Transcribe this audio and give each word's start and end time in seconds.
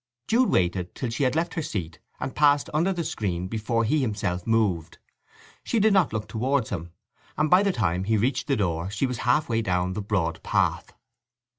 Jude 0.27 0.49
waited 0.49 0.95
till 0.95 1.11
she 1.11 1.25
had 1.25 1.35
left 1.35 1.53
her 1.53 1.61
seat 1.61 1.99
and 2.19 2.33
passed 2.33 2.71
under 2.73 2.91
the 2.91 3.03
screen 3.03 3.47
before 3.47 3.83
he 3.83 3.99
himself 4.01 4.47
moved. 4.47 4.97
She 5.63 5.79
did 5.79 5.93
not 5.93 6.11
look 6.11 6.27
towards 6.27 6.71
him, 6.71 6.91
and 7.37 7.51
by 7.51 7.61
the 7.61 7.71
time 7.71 8.05
he 8.05 8.17
reached 8.17 8.47
the 8.47 8.57
door 8.57 8.89
she 8.89 9.05
was 9.05 9.19
half 9.29 9.47
way 9.47 9.61
down 9.61 9.93
the 9.93 10.01
broad 10.01 10.41
path. 10.41 10.91